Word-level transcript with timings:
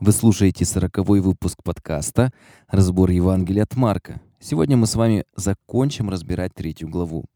Вы 0.00 0.12
слушаете 0.12 0.64
сороковой 0.64 1.20
выпуск 1.20 1.62
подкаста 1.62 2.32
«Разбор 2.68 3.10
Евангелия 3.10 3.64
от 3.64 3.76
Марка». 3.76 4.22
Сегодня 4.40 4.78
мы 4.78 4.86
с 4.86 4.94
вами 4.94 5.26
закончим 5.36 6.08
разбирать 6.08 6.54
третью 6.54 6.88
главу. 6.88 7.26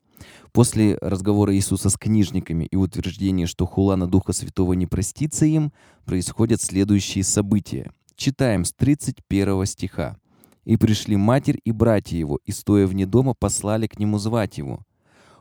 После 0.53 0.97
разговора 1.03 1.55
Иисуса 1.55 1.91
с 1.91 1.99
книжниками 1.99 2.65
и 2.65 2.75
утверждения, 2.75 3.45
что 3.45 3.67
хула 3.67 3.97
на 3.97 4.07
Духа 4.07 4.33
Святого 4.33 4.73
не 4.73 4.87
простится 4.87 5.45
им, 5.45 5.75
происходят 6.07 6.63
следующие 6.63 7.23
события. 7.23 7.93
Читаем 8.17 8.65
с 8.65 8.73
31 8.73 9.67
стиха. 9.67 10.17
«И 10.65 10.79
пришли 10.79 11.17
матерь 11.17 11.61
и 11.67 11.71
братья 11.71 12.17
его, 12.17 12.41
и, 12.47 12.51
стоя 12.51 12.87
вне 12.87 13.05
дома, 13.05 13.35
послали 13.39 13.87
к 13.89 13.99
нему 13.99 14.17
звать 14.17 14.57
его. 14.57 14.87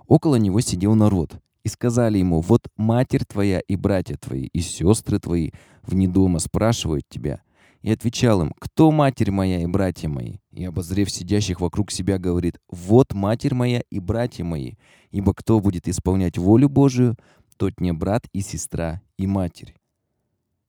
Около 0.07 0.35
него 0.35 0.59
сидел 0.59 0.93
народ, 0.93 1.39
и 1.63 1.69
сказали 1.69 2.17
ему, 2.17 2.41
вот 2.41 2.67
матерь 2.77 3.25
твоя 3.25 3.59
и 3.59 3.75
братья 3.75 4.17
твои, 4.17 4.45
и 4.45 4.59
сестры 4.59 5.19
твои 5.19 5.51
вне 5.81 6.07
дома 6.07 6.39
спрашивают 6.39 7.03
тебя. 7.09 7.41
И 7.81 7.91
отвечал 7.91 8.41
им, 8.41 8.53
кто 8.59 8.91
матерь 8.91 9.31
моя 9.31 9.61
и 9.61 9.65
братья 9.65 10.07
мои? 10.07 10.37
И, 10.51 10.63
обозрев 10.63 11.11
сидящих 11.11 11.59
вокруг 11.59 11.91
себя, 11.91 12.17
говорит, 12.17 12.57
вот 12.69 13.13
матерь 13.13 13.53
моя 13.53 13.81
и 13.89 13.99
братья 13.99 14.45
мои, 14.45 14.75
ибо 15.11 15.33
кто 15.33 15.59
будет 15.59 15.89
исполнять 15.89 16.37
волю 16.37 16.69
Божию, 16.69 17.17
тот 17.57 17.79
не 17.79 17.91
брат 17.91 18.25
и 18.33 18.41
сестра 18.41 19.01
и 19.17 19.27
матерь. 19.27 19.75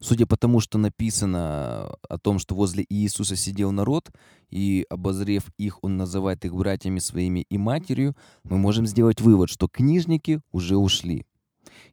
Судя 0.05 0.27
по 0.27 0.37
тому, 0.37 0.61
что 0.61 0.77
написано 0.77 1.97
о 2.07 2.19
том, 2.19 2.39
что 2.39 2.55
возле 2.55 2.85
Иисуса 2.91 3.37
сидел 3.37 3.73
народ, 3.73 4.11
и 4.51 4.85
обозрев 4.91 5.45
их, 5.57 5.83
он 5.83 5.97
называет 5.97 6.45
их 6.45 6.55
братьями 6.55 6.99
своими 6.99 7.47
и 7.49 7.57
матерью, 7.57 8.15
мы 8.43 8.59
можем 8.59 8.87
сделать 8.87 9.23
вывод, 9.23 9.49
что 9.49 9.67
книжники 9.67 10.43
уже 10.53 10.77
ушли. 10.77 11.25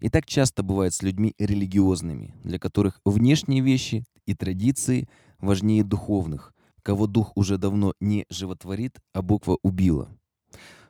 И 0.02 0.10
так 0.10 0.26
часто 0.26 0.62
бывает 0.62 0.94
с 0.94 1.02
людьми 1.02 1.34
религиозными, 1.40 2.36
для 2.44 2.60
которых 2.60 3.00
внешние 3.06 3.62
вещи 3.62 4.04
и 4.26 4.36
традиции 4.36 5.08
важнее 5.40 5.86
духовных, 5.86 6.54
кого 6.84 7.08
дух 7.08 7.32
уже 7.36 7.58
давно 7.58 7.94
не 8.02 8.26
животворит, 8.30 9.00
а 9.14 9.22
буква 9.22 9.58
убила. 9.64 10.10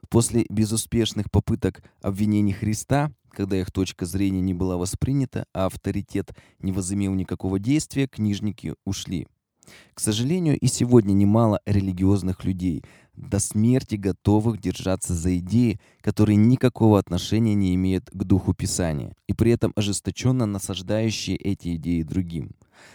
После 0.09 0.47
безуспешных 0.49 1.30
попыток 1.30 1.83
обвинений 2.02 2.53
Христа 2.53 3.11
когда 3.31 3.57
их 3.57 3.71
точка 3.71 4.05
зрения 4.05 4.41
не 4.41 4.53
была 4.53 4.77
воспринята, 4.77 5.45
а 5.53 5.65
авторитет 5.65 6.35
не 6.59 6.71
возымел 6.71 7.13
никакого 7.13 7.59
действия, 7.59 8.07
книжники 8.07 8.75
ушли. 8.85 9.27
К 9.93 9.99
сожалению, 9.99 10.57
и 10.57 10.67
сегодня 10.67 11.13
немало 11.13 11.59
религиозных 11.65 12.43
людей, 12.43 12.83
до 13.15 13.39
смерти 13.39 13.95
готовых 13.95 14.59
держаться 14.59 15.13
за 15.13 15.37
идеи, 15.37 15.79
которые 16.02 16.37
никакого 16.37 16.97
отношения 16.97 17.53
не 17.53 17.75
имеют 17.75 18.09
к 18.09 18.23
духу 18.23 18.53
Писания, 18.53 19.15
и 19.27 19.33
при 19.33 19.52
этом 19.52 19.73
ожесточенно 19.75 20.45
насаждающие 20.45 21.35
эти 21.35 21.75
идеи 21.75 22.02
другим. 22.03 22.52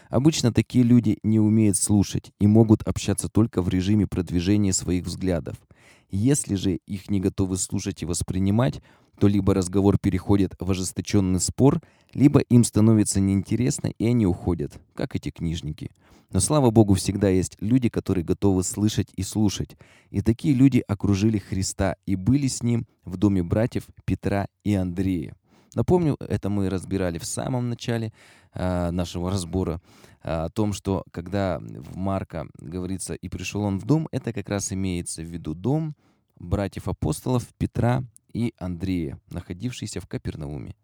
Обычно 0.09 0.53
такие 0.53 0.85
люди 0.85 1.19
не 1.23 1.39
умеют 1.39 1.77
слушать 1.77 2.33
и 2.41 2.47
могут 2.47 2.83
общаться 2.83 3.29
только 3.29 3.63
в 3.63 3.69
режиме 3.69 4.07
продвижения 4.07 4.73
своих 4.73 5.05
взглядов. 5.05 5.57
Если 6.11 6.55
же 6.55 6.79
их 6.87 7.11
не 7.11 7.21
готовы 7.21 7.57
слушать 7.57 8.03
и 8.03 8.07
воспринимать, 8.07 8.81
то 9.19 9.29
либо 9.29 9.55
разговор 9.55 9.99
переходит 9.99 10.55
в 10.59 10.71
ожесточенный 10.71 11.41
спор, 11.41 11.81
либо 12.13 12.41
им 12.41 12.65
становится 12.65 13.21
неинтересно, 13.21 13.89
и 13.89 14.07
они 14.07 14.27
уходят, 14.27 14.79
как 14.95 15.17
эти 15.17 15.31
книжники. 15.31 15.91
Но 16.31 16.41
слава 16.41 16.71
Богу, 16.71 16.95
всегда 16.95 17.29
есть 17.29 17.57
люди, 17.61 17.89
которые 17.89 18.25
готовы 18.25 18.63
слышать 18.65 19.09
и 19.15 19.23
слушать. 19.23 19.77
И 20.11 20.23
такие 20.23 20.55
люди 20.55 20.83
окружили 20.87 21.39
Христа 21.39 21.97
и 22.05 22.17
были 22.17 22.49
с 22.49 22.63
ним 22.63 22.87
в 23.05 23.17
доме 23.17 23.43
братьев 23.43 23.85
Петра 24.05 24.49
и 24.65 24.75
Андрея. 24.75 25.37
Напомню, 25.75 26.17
это 26.21 26.49
мы 26.49 26.71
разбирали 26.71 27.19
в 27.19 27.27
самом 27.27 27.69
начале 27.69 28.13
э, 28.55 28.91
нашего 28.91 29.31
разбора 29.31 29.81
э, 30.23 30.31
о 30.31 30.49
том, 30.49 30.73
что 30.73 31.05
когда 31.11 31.61
в 31.61 31.97
Марка 31.97 32.49
говорится 32.59 33.15
«и 33.15 33.29
пришел 33.29 33.63
он 33.63 33.79
в 33.79 33.85
дом», 33.85 34.09
это 34.11 34.33
как 34.33 34.49
раз 34.49 34.73
имеется 34.73 35.23
в 35.23 35.27
виду 35.27 35.55
дом 35.55 35.95
братьев 36.39 36.89
апостолов 36.89 37.47
Петра 37.59 38.03
и 38.37 38.53
Андрея, 38.59 39.19
находившиеся 39.31 40.01
в 40.01 40.07
Капернауме. 40.07 40.77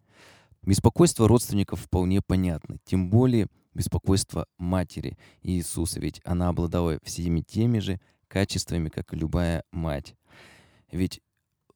Беспокойство 0.63 1.29
родственников 1.29 1.81
вполне 1.81 2.23
понятно, 2.23 2.79
тем 2.85 3.11
более 3.11 3.49
беспокойство 3.75 4.47
матери 4.59 5.19
Иисуса, 5.43 6.01
ведь 6.01 6.21
она 6.25 6.49
обладала 6.49 6.99
всеми 7.03 7.43
теми 7.43 7.81
же 7.81 8.01
качествами, 8.29 8.89
как 8.89 9.13
и 9.13 9.17
любая 9.17 9.65
мать. 9.71 10.15
Ведь 10.91 11.21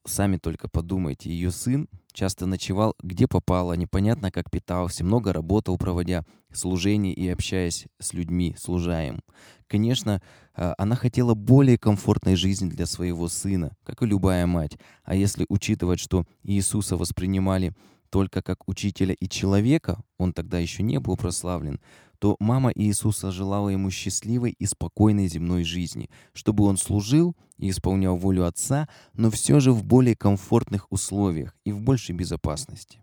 сами 0.09 0.37
только 0.37 0.69
подумайте, 0.69 1.29
ее 1.29 1.51
сын 1.51 1.87
часто 2.13 2.45
ночевал 2.45 2.95
где 3.01 3.27
попало, 3.27 3.73
непонятно 3.73 4.31
как 4.31 4.49
питался, 4.49 5.03
много 5.03 5.33
работал, 5.33 5.77
проводя 5.77 6.25
служение 6.51 7.13
и 7.13 7.27
общаясь 7.29 7.85
с 7.99 8.13
людьми, 8.13 8.55
служа 8.57 9.05
им. 9.05 9.21
Конечно, 9.67 10.21
а, 10.55 10.73
она 10.77 10.95
хотела 10.95 11.35
более 11.35 11.77
комфортной 11.77 12.35
жизни 12.35 12.69
для 12.69 12.85
своего 12.85 13.27
сына, 13.27 13.75
как 13.83 14.01
и 14.01 14.07
любая 14.07 14.47
мать. 14.47 14.77
А 15.03 15.15
если 15.15 15.45
учитывать, 15.49 15.99
что 15.99 16.25
Иисуса 16.43 16.97
воспринимали 16.97 17.73
только 18.09 18.41
как 18.41 18.67
учителя 18.67 19.13
и 19.13 19.27
человека, 19.27 20.03
он 20.17 20.33
тогда 20.33 20.59
еще 20.59 20.83
не 20.83 20.99
был 20.99 21.17
прославлен, 21.17 21.79
то 22.19 22.35
мама 22.39 22.71
Иисуса 22.73 23.31
желала 23.31 23.69
ему 23.69 23.91
счастливой 23.91 24.55
и 24.57 24.65
спокойной 24.65 25.27
земной 25.27 25.63
жизни, 25.63 26.09
чтобы 26.33 26.63
он 26.63 26.77
служил 26.77 27.35
и 27.57 27.69
исполнял 27.69 28.17
волю 28.17 28.45
Отца, 28.45 28.87
но 29.13 29.29
все 29.29 29.59
же 29.59 29.71
в 29.71 29.83
более 29.83 30.15
комфортных 30.15 30.91
условиях 30.91 31.55
и 31.63 31.71
в 31.71 31.81
большей 31.81 32.15
безопасности. 32.15 32.99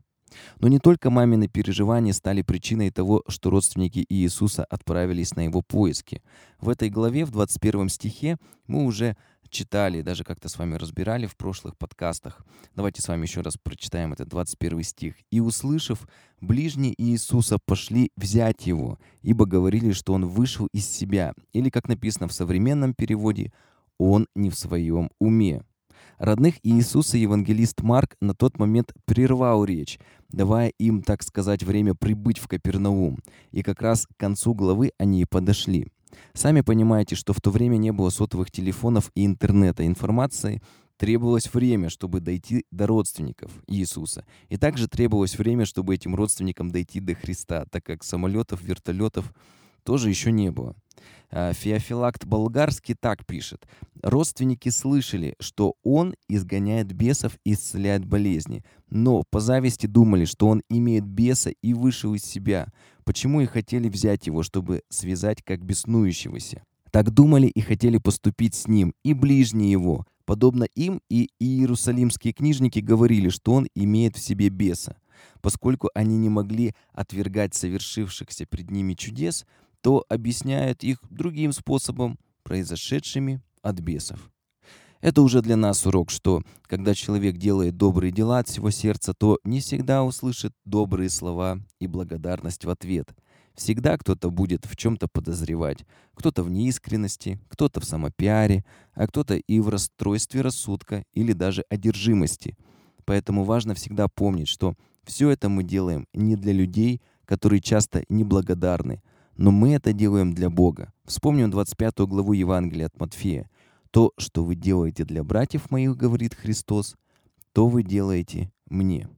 Но 0.58 0.66
не 0.68 0.80
только 0.80 1.10
мамины 1.10 1.46
переживания 1.46 2.12
стали 2.12 2.42
причиной 2.42 2.90
того, 2.90 3.22
что 3.28 3.50
родственники 3.50 4.04
Иисуса 4.08 4.64
отправились 4.64 5.36
на 5.36 5.42
его 5.42 5.62
поиски. 5.62 6.22
В 6.60 6.68
этой 6.68 6.90
главе, 6.90 7.24
в 7.24 7.30
21 7.30 7.88
стихе, 7.88 8.36
мы 8.66 8.84
уже 8.84 9.16
читали, 9.54 10.02
даже 10.02 10.24
как-то 10.24 10.48
с 10.48 10.58
вами 10.58 10.74
разбирали 10.74 11.26
в 11.26 11.36
прошлых 11.36 11.78
подкастах. 11.78 12.44
Давайте 12.74 13.00
с 13.00 13.08
вами 13.08 13.22
еще 13.22 13.40
раз 13.40 13.56
прочитаем 13.56 14.12
этот 14.12 14.28
21 14.28 14.82
стих. 14.82 15.14
«И 15.30 15.40
услышав, 15.40 16.06
ближние 16.40 16.94
Иисуса 16.98 17.58
пошли 17.64 18.10
взять 18.16 18.66
его, 18.66 18.98
ибо 19.22 19.46
говорили, 19.46 19.92
что 19.92 20.12
он 20.12 20.26
вышел 20.26 20.66
из 20.72 20.86
себя». 20.86 21.32
Или, 21.52 21.70
как 21.70 21.88
написано 21.88 22.28
в 22.28 22.32
современном 22.32 22.92
переводе, 22.92 23.52
«он 23.96 24.26
не 24.34 24.50
в 24.50 24.56
своем 24.56 25.10
уме». 25.20 25.62
Родных 26.18 26.56
Иисуса 26.62 27.16
евангелист 27.16 27.82
Марк 27.82 28.16
на 28.20 28.34
тот 28.34 28.58
момент 28.58 28.92
прервал 29.04 29.64
речь, 29.64 29.98
давая 30.28 30.68
им, 30.78 31.02
так 31.02 31.22
сказать, 31.22 31.62
время 31.62 31.94
прибыть 31.94 32.38
в 32.38 32.48
Капернаум. 32.48 33.18
И 33.50 33.62
как 33.62 33.82
раз 33.82 34.06
к 34.06 34.16
концу 34.16 34.54
главы 34.54 34.92
они 34.98 35.22
и 35.22 35.26
подошли. 35.26 35.88
Сами 36.32 36.60
понимаете, 36.60 37.16
что 37.16 37.32
в 37.32 37.40
то 37.40 37.50
время 37.50 37.76
не 37.76 37.92
было 37.92 38.10
сотовых 38.10 38.50
телефонов 38.50 39.10
и 39.14 39.24
интернета. 39.24 39.86
Информации 39.86 40.62
требовалось 40.96 41.52
время, 41.52 41.90
чтобы 41.90 42.20
дойти 42.20 42.64
до 42.70 42.86
родственников 42.86 43.50
Иисуса. 43.66 44.24
И 44.48 44.56
также 44.56 44.88
требовалось 44.88 45.36
время, 45.36 45.66
чтобы 45.66 45.94
этим 45.94 46.14
родственникам 46.14 46.70
дойти 46.70 47.00
до 47.00 47.14
Христа, 47.14 47.66
так 47.70 47.84
как 47.84 48.04
самолетов, 48.04 48.62
вертолетов 48.62 49.32
тоже 49.84 50.08
еще 50.08 50.32
не 50.32 50.50
было. 50.50 50.74
А, 51.30 51.52
Феофилакт 51.52 52.24
Болгарский 52.24 52.94
так 52.94 53.26
пишет. 53.26 53.66
Родственники 54.02 54.68
слышали, 54.68 55.34
что 55.40 55.74
он 55.82 56.14
изгоняет 56.28 56.92
бесов 56.92 57.36
и 57.44 57.54
исцеляет 57.54 58.04
болезни, 58.04 58.64
но 58.88 59.24
по 59.30 59.40
зависти 59.40 59.86
думали, 59.86 60.24
что 60.24 60.48
он 60.48 60.62
имеет 60.68 61.04
беса 61.04 61.50
и 61.50 61.74
вышел 61.74 62.14
из 62.14 62.24
себя. 62.24 62.68
Почему 63.04 63.40
и 63.40 63.46
хотели 63.46 63.88
взять 63.88 64.26
его, 64.26 64.42
чтобы 64.42 64.82
связать 64.88 65.42
как 65.42 65.64
беснующегося? 65.64 66.62
Так 66.90 67.10
думали 67.10 67.48
и 67.48 67.60
хотели 67.60 67.98
поступить 67.98 68.54
с 68.54 68.68
ним, 68.68 68.94
и 69.02 69.14
ближние 69.14 69.72
его. 69.72 70.06
Подобно 70.26 70.64
им 70.76 71.00
и 71.10 71.28
иерусалимские 71.38 72.32
книжники 72.32 72.78
говорили, 72.78 73.28
что 73.28 73.52
он 73.52 73.66
имеет 73.74 74.16
в 74.16 74.20
себе 74.20 74.48
беса. 74.48 74.96
Поскольку 75.42 75.90
они 75.94 76.16
не 76.16 76.28
могли 76.28 76.74
отвергать 76.92 77.54
совершившихся 77.54 78.46
пред 78.46 78.70
ними 78.70 78.94
чудес, 78.94 79.44
то 79.84 80.02
объясняют 80.08 80.82
их 80.82 80.98
другим 81.10 81.52
способом, 81.52 82.18
произошедшими 82.42 83.42
от 83.60 83.80
бесов. 83.80 84.30
Это 85.02 85.20
уже 85.20 85.42
для 85.42 85.56
нас 85.56 85.84
урок, 85.84 86.08
что 86.08 86.42
когда 86.62 86.94
человек 86.94 87.36
делает 87.36 87.76
добрые 87.76 88.10
дела 88.10 88.38
от 88.38 88.48
всего 88.48 88.70
сердца, 88.70 89.12
то 89.12 89.38
не 89.44 89.60
всегда 89.60 90.02
услышит 90.02 90.54
добрые 90.64 91.10
слова 91.10 91.58
и 91.80 91.86
благодарность 91.86 92.64
в 92.64 92.70
ответ. 92.70 93.14
Всегда 93.54 93.98
кто-то 93.98 94.30
будет 94.30 94.64
в 94.64 94.74
чем-то 94.74 95.06
подозревать. 95.06 95.84
Кто-то 96.14 96.42
в 96.42 96.50
неискренности, 96.50 97.38
кто-то 97.48 97.82
в 97.82 97.84
самопиаре, 97.84 98.64
а 98.94 99.06
кто-то 99.06 99.34
и 99.36 99.60
в 99.60 99.68
расстройстве 99.68 100.40
рассудка 100.40 101.04
или 101.12 101.34
даже 101.34 101.62
одержимости. 101.68 102.56
Поэтому 103.04 103.44
важно 103.44 103.74
всегда 103.74 104.08
помнить, 104.08 104.48
что 104.48 104.76
все 105.04 105.28
это 105.28 105.50
мы 105.50 105.62
делаем 105.62 106.08
не 106.14 106.36
для 106.36 106.54
людей, 106.54 107.02
которые 107.26 107.60
часто 107.60 108.04
неблагодарны, 108.08 109.02
но 109.36 109.50
мы 109.50 109.74
это 109.74 109.92
делаем 109.92 110.32
для 110.32 110.50
Бога. 110.50 110.92
Вспомним 111.04 111.50
25 111.50 112.00
главу 112.00 112.32
Евангелия 112.32 112.86
от 112.86 112.98
Матфея. 112.98 113.50
«То, 113.90 114.12
что 114.18 114.44
вы 114.44 114.54
делаете 114.54 115.04
для 115.04 115.22
братьев 115.22 115.70
моих,— 115.70 115.96
говорит 115.98 116.34
Христос,— 116.34 116.96
то 117.52 117.68
вы 117.68 117.82
делаете 117.82 118.50
мне». 118.66 119.08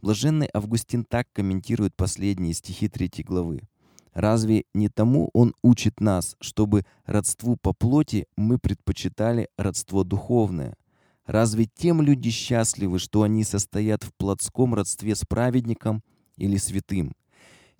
Блаженный 0.00 0.48
Августин 0.54 1.04
так 1.04 1.26
комментирует 1.32 1.94
последние 1.96 2.54
стихи 2.54 2.88
3 2.88 3.24
главы. 3.24 3.62
Разве 4.12 4.64
не 4.74 4.88
тому 4.88 5.30
Он 5.34 5.54
учит 5.62 6.00
нас, 6.00 6.36
чтобы 6.40 6.84
родству 7.04 7.56
по 7.56 7.72
плоти 7.72 8.26
мы 8.36 8.58
предпочитали 8.58 9.48
родство 9.56 10.04
духовное? 10.04 10.76
Разве 11.26 11.66
тем 11.66 12.02
люди 12.02 12.30
счастливы, 12.30 12.98
что 12.98 13.22
они 13.22 13.44
состоят 13.44 14.02
в 14.02 14.12
плотском 14.14 14.74
родстве 14.74 15.14
с 15.14 15.24
праведником 15.24 16.02
или 16.36 16.56
святым? 16.56 17.14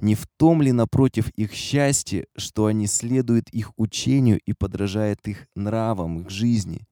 Не 0.01 0.15
в 0.15 0.27
том 0.39 0.63
ли, 0.63 0.73
напротив, 0.73 1.29
их 1.37 1.53
счастье, 1.53 2.27
что 2.37 2.67
они 2.67 2.87
следуют 2.87 3.51
их 3.51 3.73
учению 3.77 4.41
и 4.47 4.55
подражают 4.55 5.21
их 5.29 5.47
нравам, 5.55 6.21
их 6.21 6.31
жизни? 6.31 6.87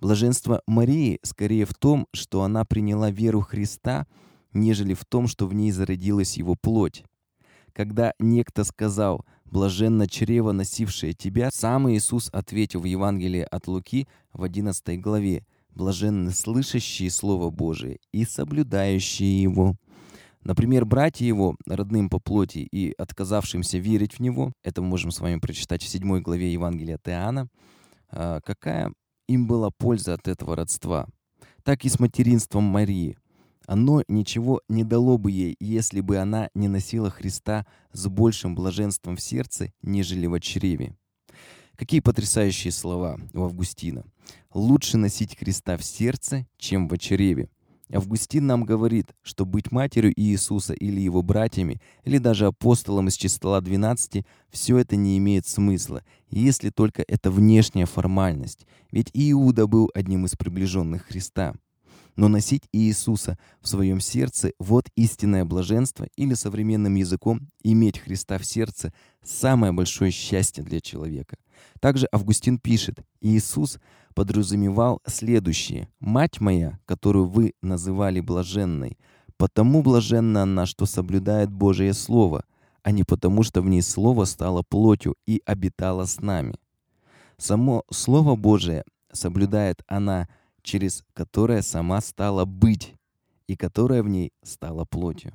Блаженство 0.00 0.62
Марии 0.66 1.20
скорее 1.22 1.66
в 1.66 1.74
том, 1.74 2.06
что 2.12 2.42
она 2.42 2.64
приняла 2.64 3.10
веру 3.10 3.40
Христа, 3.40 4.06
нежели 4.52 4.94
в 4.94 5.04
том, 5.04 5.28
что 5.28 5.46
в 5.46 5.54
ней 5.54 5.70
зародилась 5.70 6.36
его 6.36 6.56
плоть. 6.60 7.04
Когда 7.72 8.12
некто 8.18 8.64
сказал 8.64 9.24
«блаженно 9.44 10.08
чрево, 10.08 10.50
носившее 10.50 11.12
тебя», 11.12 11.50
сам 11.52 11.88
Иисус 11.90 12.28
ответил 12.32 12.80
в 12.80 12.84
Евангелии 12.86 13.46
от 13.48 13.68
Луки 13.68 14.08
в 14.32 14.42
11 14.42 15.00
главе 15.00 15.46
«блаженны 15.70 16.32
слышащие 16.32 17.10
Слово 17.10 17.50
Божие 17.50 17.98
и 18.10 18.24
соблюдающие 18.24 19.40
его». 19.42 19.76
Например, 20.48 20.86
братья 20.86 21.26
его, 21.26 21.56
родным 21.66 22.08
по 22.08 22.18
плоти 22.18 22.60
и 22.60 22.94
отказавшимся 22.96 23.76
верить 23.76 24.14
в 24.14 24.20
него, 24.20 24.54
это 24.64 24.80
мы 24.80 24.88
можем 24.88 25.10
с 25.10 25.20
вами 25.20 25.38
прочитать 25.38 25.82
в 25.82 25.88
7 25.88 26.22
главе 26.22 26.50
Евангелия 26.50 26.96
от 26.96 27.06
а, 28.10 28.40
какая 28.40 28.94
им 29.28 29.46
была 29.46 29.70
польза 29.70 30.14
от 30.14 30.26
этого 30.26 30.56
родства. 30.56 31.06
Так 31.64 31.84
и 31.84 31.90
с 31.90 32.00
материнством 32.00 32.64
Марии– 32.64 33.18
оно 33.66 34.02
ничего 34.08 34.62
не 34.70 34.82
дало 34.82 35.18
бы 35.18 35.30
ей, 35.30 35.54
если 35.60 36.00
бы 36.00 36.16
она 36.16 36.48
не 36.54 36.68
носила 36.68 37.10
Христа 37.10 37.66
с 37.92 38.06
большим 38.08 38.54
блаженством 38.54 39.16
в 39.16 39.20
сердце, 39.20 39.74
нежели 39.82 40.26
в 40.26 40.40
чреве. 40.40 40.96
Какие 41.76 42.00
потрясающие 42.00 42.72
слова 42.72 43.20
у 43.34 43.42
Августина. 43.42 44.06
«Лучше 44.54 44.96
носить 44.96 45.36
Христа 45.36 45.76
в 45.76 45.84
сердце, 45.84 46.46
чем 46.56 46.88
в 46.88 46.96
чреве». 46.96 47.50
Августин 47.92 48.46
нам 48.46 48.64
говорит, 48.64 49.14
что 49.22 49.46
быть 49.46 49.70
матерью 49.72 50.12
Иисуса 50.14 50.74
или 50.74 51.00
его 51.00 51.22
братьями, 51.22 51.80
или 52.04 52.18
даже 52.18 52.46
апостолом 52.46 53.08
из 53.08 53.14
числа 53.14 53.60
12, 53.60 54.24
все 54.50 54.78
это 54.78 54.96
не 54.96 55.16
имеет 55.18 55.46
смысла, 55.46 56.02
если 56.30 56.70
только 56.70 57.04
это 57.06 57.30
внешняя 57.30 57.86
формальность. 57.86 58.66
Ведь 58.90 59.10
Иуда 59.14 59.66
был 59.66 59.90
одним 59.94 60.26
из 60.26 60.36
приближенных 60.36 61.06
Христа– 61.06 61.54
но 62.18 62.26
носить 62.26 62.64
Иисуса 62.72 63.38
в 63.60 63.68
своем 63.68 64.00
сердце– 64.00 64.50
вот 64.58 64.88
истинное 64.96 65.44
блаженство, 65.44 66.08
или 66.16 66.34
современным 66.34 66.96
языком 66.96 67.46
иметь 67.62 68.00
Христа 68.00 68.38
в 68.38 68.44
сердце– 68.44 68.92
самое 69.22 69.72
большое 69.72 70.10
счастье 70.10 70.64
для 70.64 70.80
человека. 70.80 71.36
Также 71.80 72.08
Августин 72.12 72.58
пишет, 72.58 73.00
Иисус 73.20 73.78
подразумевал 74.14 75.00
следующее. 75.06 75.88
«Мать 76.00 76.40
моя, 76.40 76.78
которую 76.86 77.26
вы 77.26 77.54
называли 77.62 78.20
блаженной, 78.20 78.98
потому 79.36 79.82
блаженна 79.82 80.42
она, 80.42 80.66
что 80.66 80.86
соблюдает 80.86 81.50
Божие 81.52 81.92
Слово, 81.92 82.44
а 82.82 82.90
не 82.90 83.04
потому, 83.04 83.42
что 83.42 83.62
в 83.62 83.68
ней 83.68 83.82
Слово 83.82 84.24
стало 84.24 84.62
плотью 84.62 85.14
и 85.26 85.40
обитало 85.44 86.04
с 86.04 86.20
нами». 86.20 86.54
Само 87.36 87.84
Слово 87.90 88.34
Божие 88.34 88.84
соблюдает 89.12 89.82
она 89.86 90.28
через 90.68 91.02
которое 91.14 91.62
сама 91.62 92.00
стала 92.02 92.44
быть 92.44 92.94
и 93.46 93.56
которая 93.56 94.02
в 94.02 94.08
ней 94.08 94.32
стала 94.42 94.84
плотью. 94.84 95.32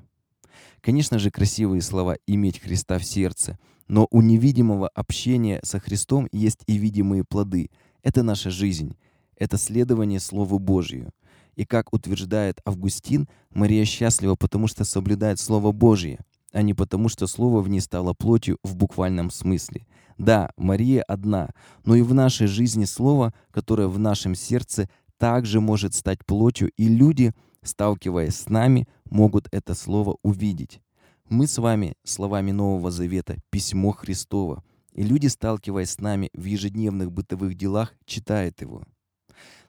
Конечно 0.81 1.17
же, 1.17 1.31
красивые 1.31 1.81
слова 1.81 2.17
«иметь 2.27 2.59
Христа 2.59 2.99
в 2.99 3.03
сердце», 3.03 3.57
но 3.87 4.07
у 4.11 4.21
невидимого 4.21 4.87
общения 4.89 5.59
со 5.63 5.79
Христом 5.79 6.27
есть 6.31 6.63
и 6.67 6.77
видимые 6.77 7.23
плоды. 7.23 7.69
Это 8.01 8.23
наша 8.23 8.49
жизнь, 8.49 8.95
это 9.37 9.57
следование 9.57 10.19
Слову 10.19 10.59
Божию. 10.59 11.11
И 11.55 11.65
как 11.65 11.93
утверждает 11.93 12.59
Августин, 12.65 13.27
Мария 13.51 13.85
счастлива, 13.85 14.35
потому 14.35 14.67
что 14.67 14.83
соблюдает 14.83 15.39
Слово 15.39 15.71
Божье, 15.71 16.19
а 16.51 16.61
не 16.61 16.73
потому, 16.73 17.09
что 17.09 17.27
Слово 17.27 17.61
в 17.61 17.69
ней 17.69 17.79
стало 17.79 18.13
плотью 18.13 18.57
в 18.63 18.75
буквальном 18.75 19.29
смысле. 19.29 19.85
Да, 20.17 20.51
Мария 20.57 21.03
одна, 21.03 21.49
но 21.85 21.95
и 21.95 22.01
в 22.01 22.13
нашей 22.13 22.47
жизни 22.47 22.85
Слово, 22.85 23.33
которое 23.51 23.87
в 23.87 23.99
нашем 23.99 24.35
сердце– 24.35 24.89
также 25.23 25.61
может 25.61 25.93
стать 25.93 26.25
плотью, 26.25 26.69
и 26.75 26.89
люди, 26.89 27.31
сталкиваясь 27.61 28.35
с 28.35 28.49
нами, 28.49 28.89
могут 29.09 29.47
это 29.53 29.73
слово 29.73 30.17
увидеть. 30.21 30.81
Мы 31.29 31.47
с 31.47 31.57
вами 31.57 31.95
словами 32.03 32.51
Нового 32.51 32.91
Завета 32.91 33.37
письмо 33.49 33.91
Христово, 33.91 34.61
и 34.91 35.03
люди, 35.03 35.27
сталкиваясь 35.27 35.91
с 35.91 35.99
нами 35.99 36.29
в 36.33 36.43
ежедневных 36.43 37.11
бытовых 37.11 37.55
делах, 37.55 37.93
читают 38.05 38.61
его. 38.61 38.83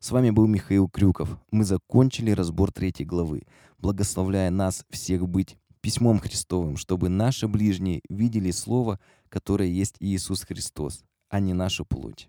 С 0.01 0.11
вами 0.11 0.31
был 0.31 0.47
Михаил 0.47 0.89
Крюков. 0.89 1.39
Мы 1.51 1.65
закончили 1.65 2.33
разбор 2.33 2.73
третьей 2.73 3.07
главы, 3.07 3.43
благословляя 3.79 4.51
нас 4.51 4.85
всех 4.91 5.29
быть 5.29 5.57
письмом 5.81 6.19
Христовым, 6.19 6.77
чтобы 6.77 7.09
наши 7.09 7.47
ближние 7.47 8.03
видели 8.09 8.51
Слово, 8.51 8.99
которое 9.29 9.69
есть 9.69 9.97
Иисус 10.01 10.43
Христос, 10.43 11.05
а 11.29 11.41
не 11.41 11.55
нашу 11.55 11.87
плоть. 11.87 12.29